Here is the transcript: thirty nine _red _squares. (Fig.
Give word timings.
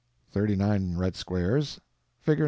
thirty 0.31 0.55
nine 0.55 0.95
_red 0.95 1.11
_squares. 1.13 1.77
(Fig. 2.21 2.39